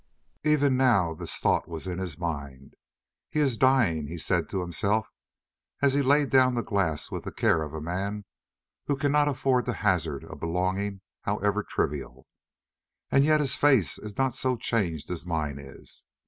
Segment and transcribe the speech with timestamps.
[0.43, 2.73] Even now this thought was in his mind:
[3.29, 5.07] "He is dying," he said to himself,
[5.79, 8.25] as he laid down the glass with the care of a man
[8.87, 12.25] who cannot afford to hazard a belonging however trivial,
[13.11, 16.03] "and yet his face is not so changed as mine is.